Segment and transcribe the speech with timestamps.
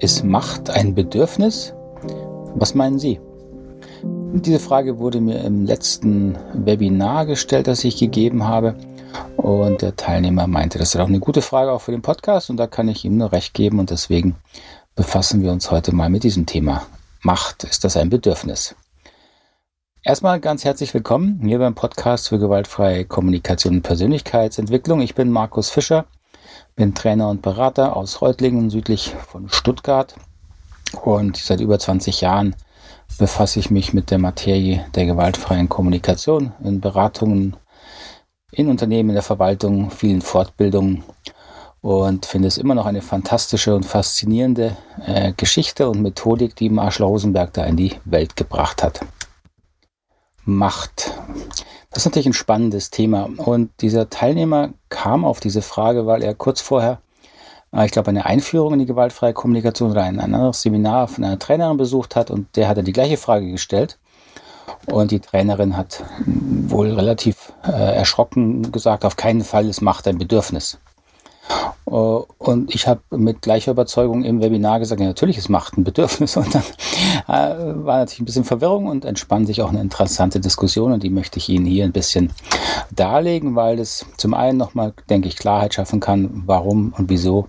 [0.00, 1.72] Ist Macht ein Bedürfnis?
[2.56, 3.20] Was meinen Sie?
[4.02, 8.74] Diese Frage wurde mir im letzten Webinar gestellt, das ich gegeben habe.
[9.36, 12.56] Und der Teilnehmer meinte, das ist auch eine gute Frage auch für den Podcast und
[12.56, 14.34] da kann ich ihm nur recht geben und deswegen
[14.96, 16.84] befassen wir uns heute mal mit diesem Thema.
[17.22, 18.74] Macht, ist das ein Bedürfnis?
[20.02, 25.00] Erstmal ganz herzlich willkommen hier beim Podcast für gewaltfreie Kommunikation und Persönlichkeitsentwicklung.
[25.02, 26.04] Ich bin Markus Fischer
[26.76, 30.14] bin Trainer und Berater aus Reutlingen südlich von Stuttgart
[31.02, 32.54] und seit über 20 Jahren
[33.18, 37.56] befasse ich mich mit der Materie der gewaltfreien Kommunikation in Beratungen,
[38.50, 41.04] in Unternehmen, in der Verwaltung, vielen Fortbildungen
[41.80, 47.06] und finde es immer noch eine fantastische und faszinierende äh, Geschichte und Methodik, die Marshall
[47.06, 49.00] Rosenberg da in die Welt gebracht hat.
[50.44, 51.12] Macht.
[51.94, 53.30] Das ist natürlich ein spannendes Thema.
[53.36, 57.00] Und dieser Teilnehmer kam auf diese Frage, weil er kurz vorher,
[57.72, 61.38] äh, ich glaube, eine Einführung in die gewaltfreie Kommunikation oder ein anderes Seminar von einer
[61.38, 63.98] Trainerin besucht hat und der hat er die gleiche Frage gestellt.
[64.86, 70.18] Und die Trainerin hat wohl relativ äh, erschrocken gesagt, auf keinen Fall, es macht ein
[70.18, 70.78] Bedürfnis.
[71.86, 75.84] Äh, und ich habe mit gleicher Überzeugung im Webinar gesagt, ja, natürlich, es macht ein
[75.84, 76.36] Bedürfnis.
[76.44, 76.62] Und dann
[77.26, 80.92] äh, war natürlich ein bisschen Verwirrung und entspann sich auch eine interessante Diskussion.
[80.92, 82.30] Und die möchte ich Ihnen hier ein bisschen
[82.90, 87.48] darlegen, weil es zum einen nochmal, denke ich, Klarheit schaffen kann, warum und wieso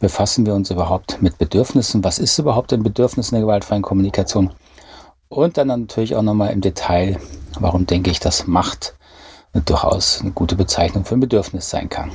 [0.00, 2.02] befassen wir uns überhaupt mit Bedürfnissen.
[2.02, 4.50] Was ist überhaupt ein Bedürfnis in der gewaltfreien Kommunikation?
[5.28, 7.18] Und dann natürlich auch nochmal im Detail,
[7.58, 8.94] warum denke ich, dass Macht
[9.64, 12.10] durchaus eine gute Bezeichnung für ein Bedürfnis sein kann.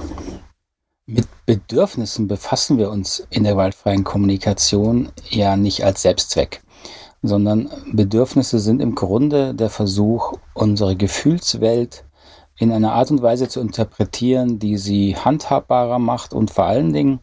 [1.10, 6.62] Mit Bedürfnissen befassen wir uns in der gewaltfreien Kommunikation ja nicht als Selbstzweck,
[7.24, 12.04] sondern Bedürfnisse sind im Grunde der Versuch, unsere Gefühlswelt
[12.58, 17.20] in einer Art und Weise zu interpretieren, die sie handhabbarer macht und vor allen Dingen,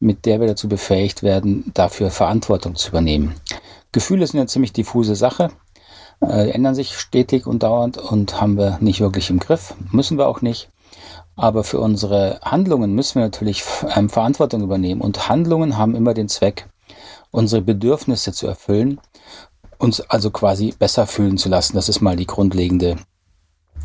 [0.00, 3.36] mit der wir dazu befähigt werden, dafür Verantwortung zu übernehmen.
[3.92, 5.52] Gefühle sind eine ziemlich diffuse Sache,
[6.20, 10.26] äh, ändern sich stetig und dauernd und haben wir nicht wirklich im Griff, müssen wir
[10.26, 10.68] auch nicht.
[11.40, 13.64] Aber für unsere Handlungen müssen wir natürlich
[13.96, 15.00] ähm, Verantwortung übernehmen.
[15.00, 16.68] Und Handlungen haben immer den Zweck,
[17.30, 19.00] unsere Bedürfnisse zu erfüllen,
[19.78, 21.76] uns also quasi besser fühlen zu lassen.
[21.76, 22.96] Das ist mal die grundlegende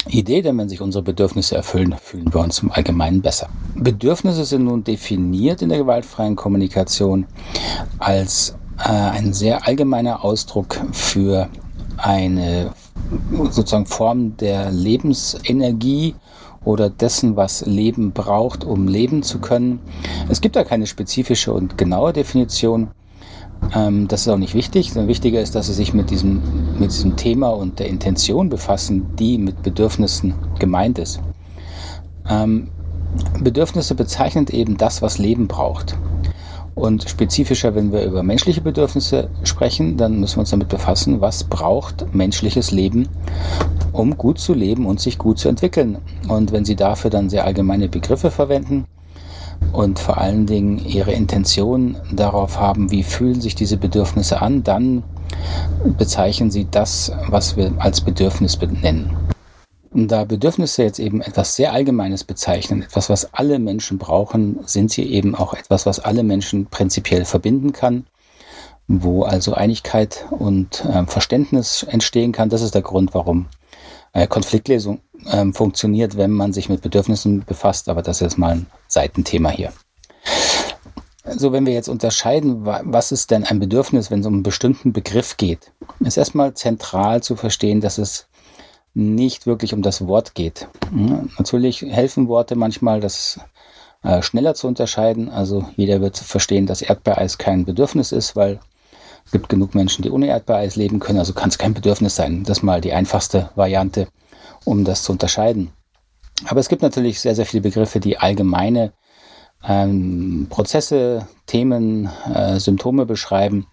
[0.10, 3.48] Idee, denn wenn sich unsere Bedürfnisse erfüllen, fühlen wir uns im Allgemeinen besser.
[3.76, 7.26] Bedürfnisse sind nun definiert in der gewaltfreien Kommunikation
[8.00, 11.48] als äh, ein sehr allgemeiner Ausdruck für
[11.96, 12.74] eine
[13.50, 16.16] sozusagen Form der Lebensenergie
[16.66, 19.80] oder dessen, was Leben braucht, um leben zu können.
[20.30, 22.90] Es gibt da keine spezifische und genaue Definition.
[23.74, 24.94] Ähm, das ist auch nicht wichtig.
[24.96, 26.42] Wichtiger ist, dass Sie sich mit diesem,
[26.78, 31.22] mit diesem Thema und der Intention befassen, die mit Bedürfnissen gemeint ist.
[32.30, 32.70] Ähm,
[33.42, 35.98] Bedürfnisse bezeichnen eben das, was Leben braucht.
[36.76, 41.46] Und spezifischer, wenn wir über menschliche Bedürfnisse sprechen, dann müssen wir uns damit befassen, was
[41.46, 43.08] braucht menschliches Leben,
[43.94, 46.00] um gut zu leben und sich gut zu entwickeln.
[46.28, 48.84] Und wenn Sie dafür dann sehr allgemeine Begriffe verwenden
[49.72, 55.04] und vor allen Dingen Ihre Intention darauf haben, wie fühlen sich diese Bedürfnisse an, dann
[55.98, 59.12] bezeichnen Sie das, was wir als Bedürfnis benennen.
[59.96, 64.92] Und da Bedürfnisse jetzt eben etwas sehr Allgemeines bezeichnen, etwas, was alle Menschen brauchen, sind
[64.92, 68.06] sie eben auch etwas, was alle Menschen prinzipiell verbinden kann,
[68.90, 72.50] wo also Einigkeit und äh, Verständnis entstehen kann.
[72.50, 73.46] Das ist der Grund, warum
[74.12, 77.88] äh, Konfliktlesung äh, funktioniert, wenn man sich mit Bedürfnissen befasst.
[77.88, 79.72] Aber das ist mal ein Seitenthema hier.
[81.24, 84.92] So, wenn wir jetzt unterscheiden, was ist denn ein Bedürfnis, wenn es um einen bestimmten
[84.92, 88.28] Begriff geht, ist erstmal zentral zu verstehen, dass es
[88.96, 90.68] nicht wirklich um das Wort geht.
[90.96, 93.40] Ja, natürlich helfen Worte manchmal, das
[94.04, 95.30] äh, schneller zu unterscheiden.
[95.30, 98.60] Also jeder wird verstehen, dass Erdbeereis kein Bedürfnis ist, weil
[99.26, 101.20] es gibt genug Menschen, die ohne Erdbeereis leben können.
[101.20, 102.44] Also kann es kein Bedürfnis sein.
[102.44, 104.08] Das ist mal die einfachste Variante,
[104.64, 105.72] um das zu unterscheiden.
[106.46, 108.94] Aber es gibt natürlich sehr, sehr viele Begriffe, die allgemeine
[109.68, 113.68] ähm, Prozesse, Themen, äh, Symptome beschreiben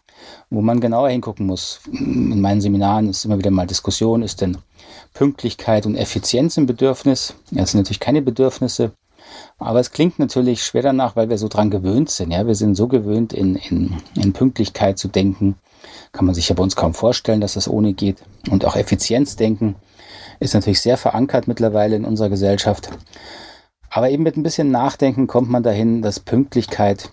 [0.51, 1.81] wo man genauer hingucken muss.
[1.93, 4.59] In meinen Seminaren ist immer wieder mal Diskussion, ist denn
[5.15, 7.35] Pünktlichkeit und Effizienz ein Bedürfnis?
[7.51, 8.93] Das sind natürlich keine Bedürfnisse,
[9.59, 12.33] aber es klingt natürlich schwer danach, weil wir so dran gewöhnt sind.
[12.33, 15.57] Ja, wir sind so gewöhnt, in, in, in Pünktlichkeit zu denken.
[16.13, 18.23] Kann man sich ja bei uns kaum vorstellen, dass das ohne geht.
[18.51, 19.77] Und auch Effizienz denken
[20.41, 22.91] ist natürlich sehr verankert mittlerweile in unserer Gesellschaft.
[23.91, 27.11] Aber eben mit ein bisschen Nachdenken kommt man dahin, dass Pünktlichkeit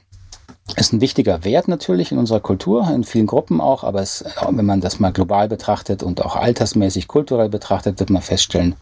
[0.75, 4.66] ist ein wichtiger Wert natürlich in unserer Kultur, in vielen Gruppen auch, aber es, wenn
[4.66, 8.75] man das mal global betrachtet und auch altersmäßig kulturell betrachtet, wird man feststellen,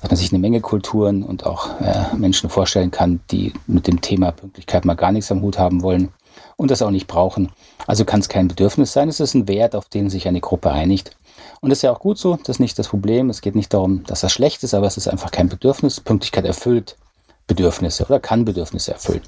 [0.00, 4.00] dass man sich eine Menge Kulturen und auch äh, Menschen vorstellen kann, die mit dem
[4.00, 6.10] Thema Pünktlichkeit mal gar nichts am Hut haben wollen.
[6.56, 7.50] und das auch nicht brauchen.
[7.86, 10.70] Also kann es kein Bedürfnis sein, es ist ein Wert, auf den sich eine Gruppe
[10.70, 11.16] einigt.
[11.60, 13.30] Und das ist ja auch gut so, das ist nicht das Problem.
[13.30, 16.00] Es geht nicht darum, dass das schlecht ist, aber es ist einfach kein Bedürfnis.
[16.00, 16.96] Pünktlichkeit erfüllt
[17.46, 19.22] Bedürfnisse oder kann Bedürfnisse erfüllen.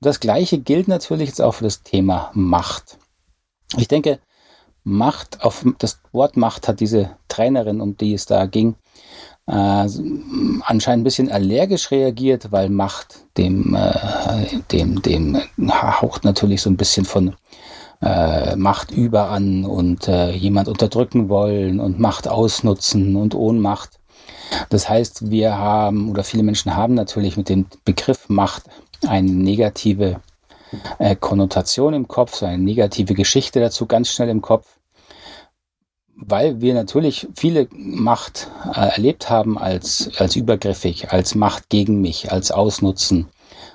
[0.00, 2.98] Das Gleiche gilt natürlich jetzt auch für das Thema Macht.
[3.76, 4.20] Ich denke,
[4.84, 8.76] Macht, auf das Wort Macht hat diese Trainerin, um die es da ging,
[9.46, 16.70] äh, anscheinend ein bisschen allergisch reagiert, weil Macht dem, äh, dem, dem haucht natürlich so
[16.70, 17.34] ein bisschen von
[18.00, 23.98] äh, Macht über an und äh, jemand unterdrücken wollen und Macht ausnutzen und Ohnmacht.
[24.70, 28.64] Das heißt, wir haben oder viele Menschen haben natürlich mit dem Begriff Macht
[29.06, 30.20] eine negative
[30.98, 34.78] äh, Konnotation im Kopf, so eine negative Geschichte dazu ganz schnell im Kopf,
[36.14, 42.32] weil wir natürlich viele Macht äh, erlebt haben als, als übergriffig, als Macht gegen mich,
[42.32, 43.28] als Ausnutzen,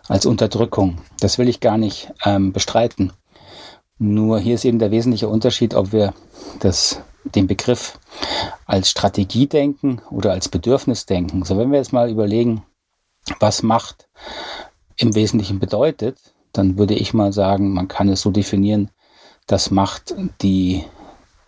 [0.08, 1.00] als Unterdrückung.
[1.20, 3.14] Das will ich gar nicht ähm, bestreiten.
[3.98, 6.14] Nur hier ist eben der wesentliche Unterschied, ob wir
[6.60, 8.00] das, den Begriff
[8.66, 11.46] als Strategie denken oder als Bedürfnis denken.
[11.46, 12.64] So, wenn wir jetzt mal überlegen,
[13.40, 14.10] was Macht
[14.98, 16.18] im Wesentlichen bedeutet,
[16.52, 18.90] dann würde ich mal sagen, man kann es so definieren,
[19.48, 20.84] dass Macht die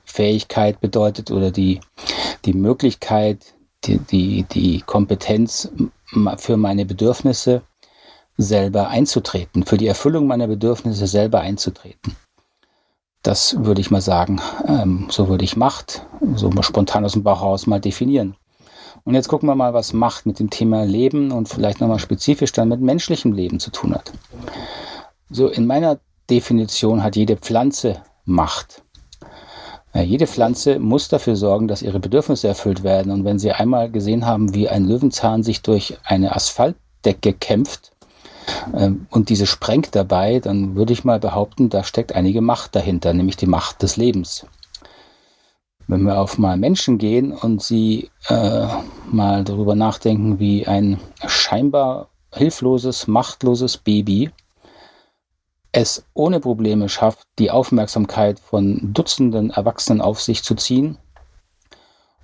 [0.03, 1.80] Fähigkeit bedeutet oder die,
[2.45, 3.53] die Möglichkeit,
[3.86, 5.69] die, die, die Kompetenz
[6.38, 7.62] für meine Bedürfnisse
[8.38, 12.15] selber einzutreten, für die Erfüllung meiner Bedürfnisse selber einzutreten.
[13.21, 16.06] Das würde ich mal sagen, ähm, so würde ich Macht,
[16.36, 18.36] so spontan aus dem Bauch heraus mal definieren.
[19.06, 22.52] Und jetzt gucken wir mal, was Macht mit dem Thema Leben und vielleicht nochmal spezifisch
[22.52, 24.12] dann mit menschlichem Leben zu tun hat.
[25.30, 26.00] So in meiner
[26.30, 28.81] Definition hat jede Pflanze Macht.
[29.94, 33.13] Jede Pflanze muss dafür sorgen, dass ihre Bedürfnisse erfüllt werden.
[33.13, 37.94] Und wenn Sie einmal gesehen haben, wie ein Löwenzahn sich durch eine Asphaltdecke kämpft
[38.74, 43.13] äh, und diese sprengt dabei, dann würde ich mal behaupten, da steckt einige Macht dahinter,
[43.13, 44.46] nämlich die Macht des Lebens.
[45.87, 48.67] Wenn wir auf mal Menschen gehen und sie äh,
[49.11, 54.31] mal darüber nachdenken, wie ein scheinbar hilfloses, machtloses Baby
[55.71, 60.97] es ohne Probleme schafft, die Aufmerksamkeit von Dutzenden Erwachsenen auf sich zu ziehen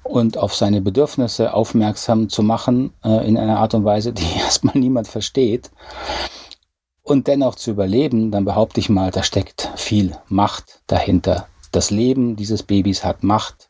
[0.03, 4.77] und auf seine Bedürfnisse aufmerksam zu machen äh, in einer Art und Weise, die erstmal
[4.77, 5.69] niemand versteht
[7.03, 11.47] und dennoch zu überleben, dann behaupte ich mal, da steckt viel Macht dahinter.
[11.71, 13.69] Das Leben dieses Babys hat Macht,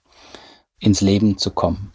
[0.80, 1.94] ins Leben zu kommen.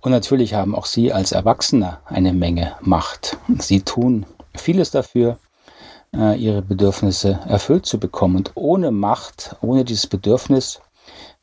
[0.00, 3.36] Und natürlich haben auch Sie als Erwachsener eine Menge Macht.
[3.58, 4.24] Sie tun
[4.54, 5.38] vieles dafür,
[6.14, 8.36] äh, ihre Bedürfnisse erfüllt zu bekommen.
[8.36, 10.80] Und ohne Macht, ohne dieses Bedürfnis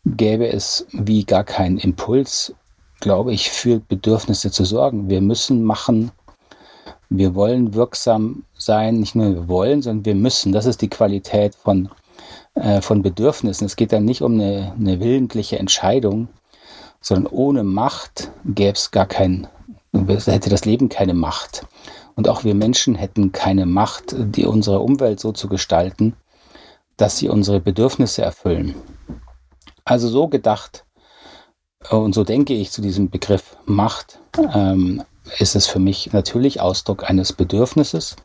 [0.05, 2.53] gäbe es wie gar keinen Impuls,
[2.99, 5.09] glaube ich, für Bedürfnisse zu sorgen.
[5.09, 6.11] Wir müssen machen,
[7.09, 10.51] wir wollen wirksam sein, nicht nur wir wollen, sondern wir müssen.
[10.51, 11.89] Das ist die Qualität von,
[12.55, 13.65] äh, von Bedürfnissen.
[13.65, 16.27] Es geht dann nicht um eine, eine willentliche Entscheidung,
[17.01, 19.47] sondern ohne Macht gäbe es gar kein,
[19.93, 21.65] hätte das Leben keine Macht.
[22.15, 26.15] Und auch wir Menschen hätten keine Macht, die unsere Umwelt so zu gestalten,
[26.97, 28.75] dass sie unsere Bedürfnisse erfüllen.
[29.85, 30.83] Also so gedacht
[31.89, 34.19] und so denke ich zu diesem Begriff Macht,
[34.53, 35.03] ähm,
[35.39, 38.15] ist es für mich natürlich Ausdruck eines Bedürfnisses.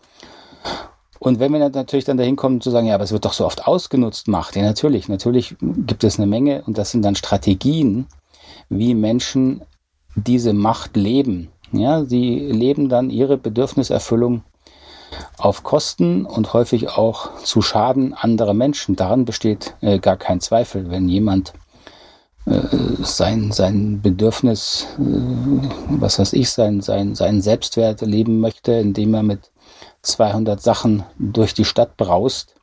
[1.23, 3.47] Und wenn wir natürlich dann dahin kommen zu sagen, ja, aber es wird doch so
[3.47, 8.09] oft ausgenutzt, Macht, ja natürlich, natürlich gibt es eine Menge und das sind dann Strategien,
[8.69, 9.63] wie Menschen
[10.17, 11.49] diese Macht leben.
[11.71, 14.43] Ja, sie leben dann ihre Bedürfniserfüllung
[15.39, 18.97] auf Kosten und häufig auch zu Schaden anderer Menschen.
[18.97, 20.91] Daran besteht äh, gar kein Zweifel.
[20.91, 21.53] Wenn jemand
[22.47, 22.59] äh,
[23.01, 25.03] sein, sein Bedürfnis, äh,
[26.01, 29.52] was weiß ich, sein, sein, seinen Selbstwert leben möchte, indem er mit
[30.03, 32.55] 200 Sachen durch die Stadt braust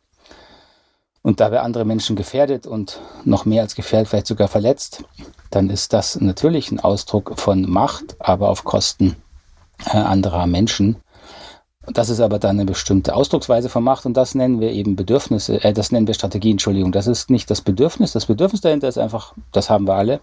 [1.22, 5.04] und dabei andere Menschen gefährdet und noch mehr als gefährdet, vielleicht sogar verletzt,
[5.50, 9.16] dann ist das natürlich ein Ausdruck von Macht, aber auf Kosten
[9.86, 10.98] äh, anderer Menschen.
[11.92, 15.64] Das ist aber dann eine bestimmte Ausdrucksweise von Macht und das nennen wir eben Bedürfnisse,
[15.64, 16.92] äh, das nennen wir Strategie, Entschuldigung.
[16.92, 18.12] Das ist nicht das Bedürfnis.
[18.12, 20.20] Das Bedürfnis dahinter ist einfach, das haben wir alle,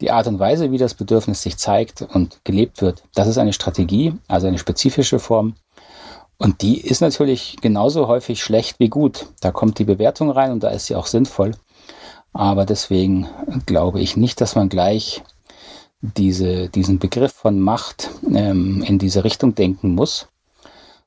[0.00, 3.02] die Art und Weise, wie das Bedürfnis sich zeigt und gelebt wird.
[3.14, 5.54] Das ist eine Strategie, also eine spezifische Form.
[6.40, 9.26] Und die ist natürlich genauso häufig schlecht wie gut.
[9.42, 11.50] Da kommt die Bewertung rein und da ist sie auch sinnvoll.
[12.32, 13.28] Aber deswegen
[13.66, 15.22] glaube ich nicht, dass man gleich
[16.00, 20.28] diese, diesen Begriff von Macht ähm, in diese Richtung denken muss,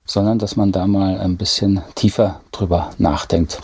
[0.05, 3.59] sondern dass man da mal ein bisschen tiefer drüber nachdenkt.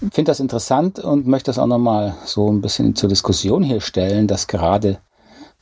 [0.00, 3.80] Ich finde das interessant und möchte das auch nochmal so ein bisschen zur Diskussion hier
[3.80, 4.98] stellen, dass gerade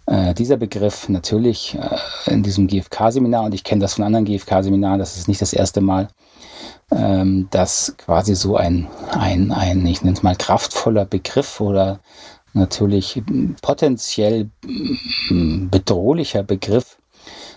[0.06, 4.99] äh, dieser Begriff natürlich äh, in diesem GFK-Seminar, und ich kenne das von anderen GFK-Seminaren,
[4.99, 6.08] das ist nicht das erste Mal,
[6.90, 12.00] ähm, dass quasi so ein, ein, ein, ich nenne es mal kraftvoller Begriff oder
[12.52, 13.23] natürlich
[13.62, 14.50] potenziell
[15.30, 16.99] mm, bedrohlicher Begriff,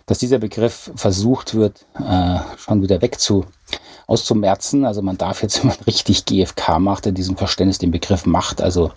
[0.06, 3.46] dass dieser Begriff versucht wird, äh, schon wieder wegzu
[4.08, 4.86] auszumerzen.
[4.86, 8.62] Also man darf jetzt, wenn man richtig GFK macht, in diesem Verständnis den Begriff Macht,
[8.62, 8.92] also,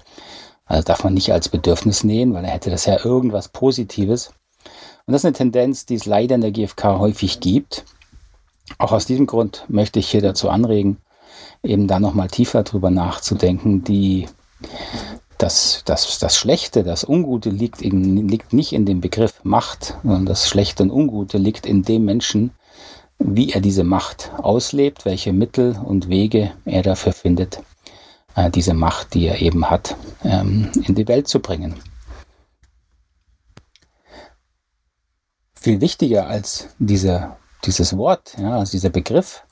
[0.70, 4.28] also darf man nicht als Bedürfnis nehmen, weil er hätte das ja irgendwas Positives.
[5.04, 7.84] Und das ist eine Tendenz, die es leider in der GfK häufig gibt.
[8.78, 10.98] Auch aus diesem Grund möchte ich hier dazu anregen,
[11.64, 13.82] eben da nochmal tiefer drüber nachzudenken.
[13.82, 14.28] Die,
[15.38, 20.26] das, das, das Schlechte, das Ungute liegt, in, liegt nicht in dem Begriff Macht, sondern
[20.26, 22.52] das Schlechte und Ungute liegt in dem Menschen,
[23.18, 27.60] wie er diese Macht auslebt, welche Mittel und Wege er dafür findet,
[28.54, 31.74] diese Macht, die er eben hat, ähm, in die Welt zu bringen.
[35.54, 39.42] Viel wichtiger als dieser, dieses Wort, ja, also dieser Begriff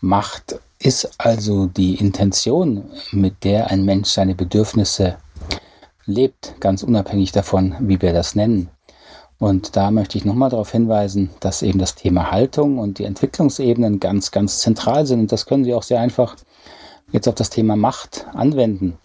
[0.00, 5.18] Macht, ist also die Intention, mit der ein Mensch seine Bedürfnisse
[6.06, 8.70] lebt, ganz unabhängig davon, wie wir das nennen.
[9.38, 14.00] Und da möchte ich nochmal darauf hinweisen, dass eben das Thema Haltung und die Entwicklungsebenen
[14.00, 15.20] ganz, ganz zentral sind.
[15.20, 16.36] Und das können Sie auch sehr einfach
[17.12, 18.98] jetzt auf das Thema Macht anwenden.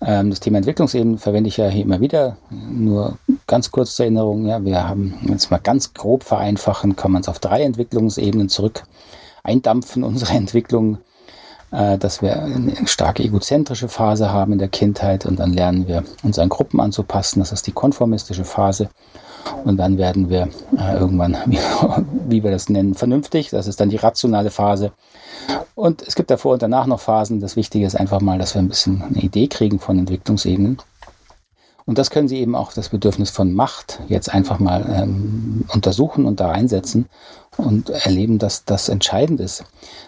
[0.00, 2.36] Ähm, das Thema Entwicklungsebenen verwende ich ja hier immer wieder.
[2.50, 7.22] Nur ganz kurz zur Erinnerung, ja, wir haben jetzt mal ganz grob vereinfachen, kann man
[7.22, 8.84] es auf drei Entwicklungsebenen zurück
[9.42, 10.98] eindampfen, unsere Entwicklung,
[11.70, 16.04] äh, dass wir eine starke egozentrische Phase haben in der Kindheit und dann lernen wir
[16.22, 17.40] uns an Gruppen anzupassen.
[17.40, 18.88] Das ist die konformistische Phase.
[19.64, 20.48] Und dann werden wir
[20.78, 21.36] äh, irgendwann,
[22.28, 23.50] wie, wir das nennen, vernünftig.
[23.50, 24.92] Das ist dann die rationale Phase.
[25.74, 27.40] Und es gibt davor und danach noch Phasen.
[27.40, 30.78] Das Wichtige ist einfach mal, dass wir ein bisschen eine Idee kriegen von Entwicklungsebenen.
[31.86, 36.26] Und das können Sie eben auch das Bedürfnis von Macht jetzt einfach mal ähm, untersuchen
[36.26, 37.06] und da einsetzen
[37.56, 39.64] und erleben, dass das entscheidend ist.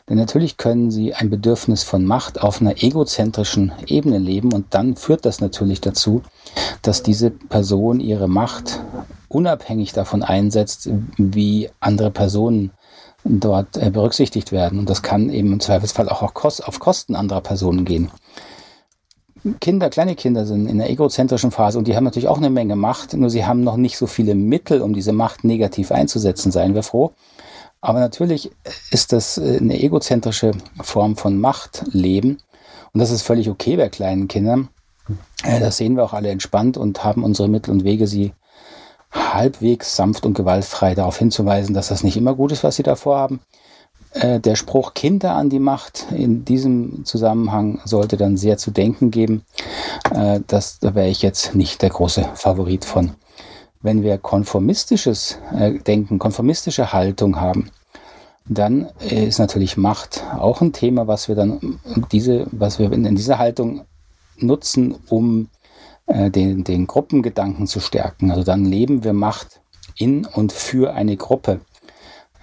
[0.08, 4.96] Denn natürlich können Sie ein Bedürfnis von Macht auf einer egozentrischen Ebene leben und dann
[4.96, 6.22] führt das natürlich dazu,
[6.82, 8.80] dass diese Person ihre Macht
[9.28, 12.72] unabhängig davon einsetzt, wie andere Personen
[13.24, 14.78] dort äh, berücksichtigt werden.
[14.78, 18.10] Und das kann eben im Zweifelsfall auch auf Kosten anderer Personen gehen.
[19.60, 22.76] Kinder, kleine Kinder sind in der egozentrischen Phase und die haben natürlich auch eine Menge
[22.76, 26.74] Macht, nur sie haben noch nicht so viele Mittel, um diese Macht negativ einzusetzen, seien
[26.74, 27.12] wir froh.
[27.80, 28.50] Aber natürlich
[28.90, 32.38] ist das äh, eine egozentrische Form von Machtleben
[32.92, 34.68] und das ist völlig okay bei kleinen Kindern.
[35.44, 38.32] Äh, das sehen wir auch alle entspannt und haben unsere Mittel und Wege, sie
[39.10, 42.96] halbwegs sanft und gewaltfrei darauf hinzuweisen, dass das nicht immer gut ist, was sie da
[42.96, 43.40] vorhaben.
[44.12, 49.10] Äh, der Spruch Kinder an die Macht in diesem Zusammenhang sollte dann sehr zu denken
[49.10, 49.44] geben.
[50.10, 53.12] Äh, das, da wäre ich jetzt nicht der große Favorit von.
[53.80, 57.70] Wenn wir konformistisches äh, Denken, konformistische Haltung haben,
[58.50, 61.78] dann ist natürlich Macht auch ein Thema, was wir dann
[62.10, 63.82] diese, was wir in dieser Haltung
[64.38, 65.48] nutzen, um
[66.08, 68.30] äh, den, den Gruppengedanken zu stärken.
[68.30, 69.60] Also dann leben wir Macht
[69.96, 71.60] in und für eine Gruppe.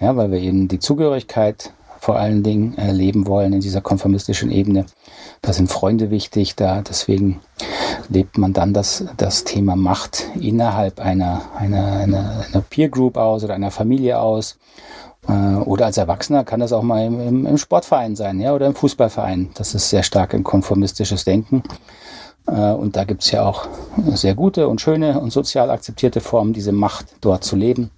[0.00, 4.86] Ja, weil wir eben die Zugehörigkeit vor allen Dingen erleben wollen in dieser konformistischen Ebene.
[5.42, 7.40] Da sind Freunde wichtig, da deswegen
[8.08, 13.42] lebt man dann das, das Thema Macht innerhalb einer, einer, einer, einer Peer Group aus
[13.42, 14.58] oder einer Familie aus.
[15.28, 18.74] Äh, oder als Erwachsener kann das auch mal im, im, Sportverein sein, ja, oder im
[18.74, 19.50] Fußballverein.
[19.54, 21.62] Das ist sehr stark ein konformistisches Denken.
[22.46, 23.68] Äh, und da gibt es ja auch
[24.14, 27.90] sehr gute und schöne und sozial akzeptierte Formen, diese Macht dort zu leben.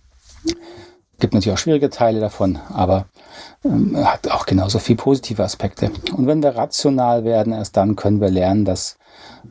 [1.20, 3.06] Gibt natürlich auch schwierige Teile davon, aber
[3.64, 5.90] ähm, hat auch genauso viel positive Aspekte.
[6.16, 8.98] Und wenn wir rational werden, erst dann können wir lernen, dass,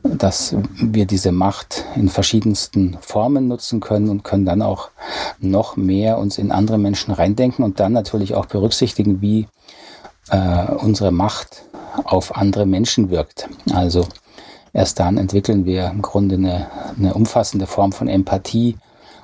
[0.02, 4.88] dass wir diese Macht in verschiedensten Formen nutzen können und können dann auch
[5.40, 9.46] noch mehr uns in andere Menschen reindenken und dann natürlich auch berücksichtigen, wie
[10.30, 11.64] äh, unsere Macht
[12.04, 13.46] auf andere Menschen wirkt.
[13.74, 14.06] Also
[14.78, 18.76] Erst dann entwickeln wir im Grunde eine, eine umfassende Form von Empathie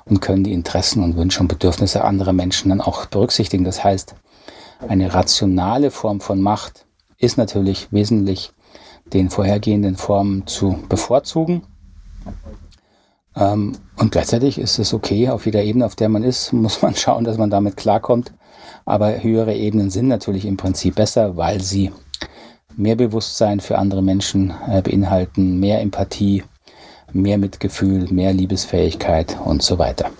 [0.03, 3.63] und können die Interessen und Wünsche und Bedürfnisse anderer Menschen dann auch berücksichtigen.
[3.63, 4.15] Das heißt,
[4.85, 6.85] eine rationale Form von Macht
[7.19, 8.51] ist natürlich wesentlich
[9.13, 11.61] den vorhergehenden Formen zu bevorzugen.
[13.37, 16.97] Ähm, und gleichzeitig ist es okay, auf jeder Ebene, auf der man ist, muss man
[16.97, 18.33] schauen, dass man damit klarkommt.
[18.83, 21.93] Aber höhere Ebenen sind natürlich im Prinzip besser, weil sie
[22.77, 26.43] mehr Bewusstsein für andere Menschen äh, beinhalten, mehr Empathie,
[27.13, 30.11] mehr Mitgefühl, mehr Liebesfähigkeit und so weiter.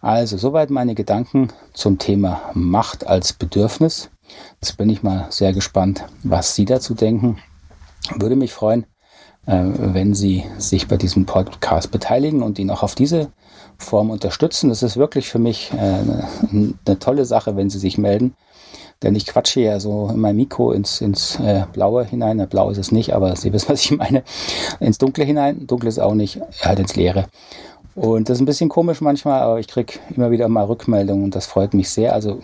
[0.00, 4.10] Also, soweit meine Gedanken zum Thema Macht als Bedürfnis.
[4.60, 7.38] Jetzt bin ich mal sehr gespannt, was Sie dazu denken.
[8.16, 8.84] Würde mich freuen,
[9.46, 13.32] äh, wenn Sie sich bei diesem Podcast beteiligen und ihn auch auf diese
[13.78, 14.68] Form unterstützen.
[14.68, 18.34] Das ist wirklich für mich äh, eine tolle Sache, wenn Sie sich melden
[19.02, 22.38] Denn ich quatsche ja so in mein Mikro ins, ins äh, Blaue hinein.
[22.38, 24.22] Ja, blau ist es nicht, aber Sie wissen, was ich meine.
[24.80, 25.66] Ins Dunkle hinein.
[25.66, 27.26] Dunkel ist auch nicht, halt ins Leere.
[27.94, 31.36] Und das ist ein bisschen komisch manchmal, aber ich kriege immer wieder mal Rückmeldungen und
[31.36, 32.12] das freut mich sehr.
[32.12, 32.40] Also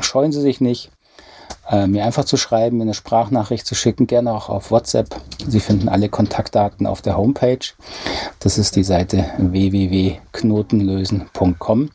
[0.00, 0.92] scheuen Sie sich nicht,
[1.68, 5.08] äh, mir einfach zu schreiben, mir eine Sprachnachricht zu schicken, gerne auch auf WhatsApp.
[5.46, 7.58] Sie finden alle Kontaktdaten auf der Homepage.
[8.38, 11.90] Das ist die Seite www.knotenlösen.com.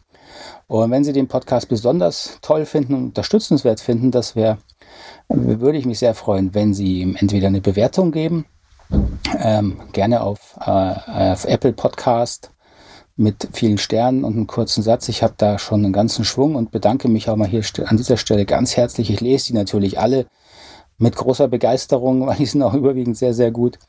[0.70, 4.60] Und wenn Sie den Podcast besonders toll finden und unterstützenswert finden, das wäre,
[5.28, 8.46] würde ich mich sehr freuen, wenn Sie ihm entweder eine Bewertung geben,
[9.40, 12.52] ähm, gerne auf, äh, auf Apple Podcast
[13.16, 15.10] mit vielen Sternen und einem kurzen Satz.
[15.10, 18.18] Ich habe da schon einen ganzen Schwung und bedanke mich auch mal hier an dieser
[18.18, 19.10] Stelle ganz herzlich.
[19.10, 20.28] Ich lese die natürlich alle
[21.00, 23.80] mit großer Begeisterung, weil die sind auch überwiegend sehr, sehr gut.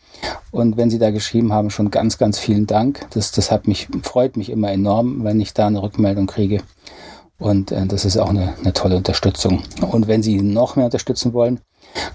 [0.50, 3.06] Und wenn Sie da geschrieben haben, schon ganz, ganz vielen Dank.
[3.10, 6.62] Das, das hat mich, freut mich immer enorm, wenn ich da eine Rückmeldung kriege.
[7.38, 9.62] Und äh, das ist auch eine, eine tolle Unterstützung.
[9.90, 11.60] Und wenn Sie noch mehr unterstützen wollen,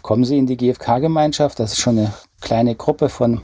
[0.01, 1.59] kommen Sie in die GfK-Gemeinschaft.
[1.59, 3.41] Das ist schon eine kleine Gruppe von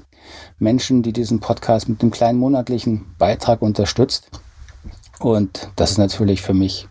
[0.60, 4.30] Menschen, die diesen Podcast mit einem kleinen monatlichen Beitrag unterstützt.
[5.20, 6.88] Und das ist natürlich für mich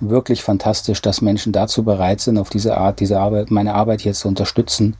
[0.00, 4.12] wirklich fantastisch, dass Menschen dazu bereit sind, auf diese Art, diese Arbeit, meine Arbeit hier
[4.12, 4.96] zu unterstützen.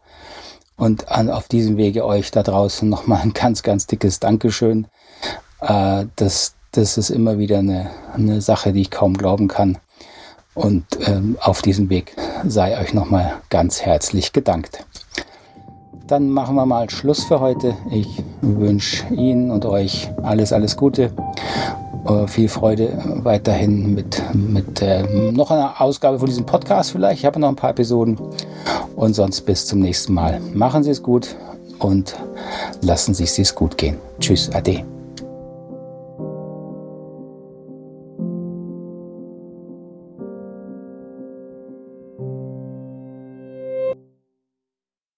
[0.77, 4.87] Und an, auf diesem Wege euch da draußen nochmal ein ganz, ganz dickes Dankeschön.
[5.61, 9.79] Äh, das, das ist immer wieder eine, eine Sache, die ich kaum glauben kann.
[10.55, 14.85] Und ähm, auf diesem Weg sei euch nochmal ganz herzlich gedankt.
[16.07, 17.77] Dann machen wir mal Schluss für heute.
[17.91, 21.13] Ich wünsche Ihnen und euch alles, alles Gute
[22.27, 27.21] viel Freude weiterhin mit, mit äh, noch einer Ausgabe von diesem Podcast vielleicht.
[27.21, 28.19] Ich habe noch ein paar Episoden.
[28.97, 30.41] Und sonst bis zum nächsten Mal.
[30.53, 31.37] Machen Sie es gut
[31.79, 32.17] und
[32.81, 33.97] lassen Sie es gut gehen.
[34.21, 34.94] Tschüss, Ade.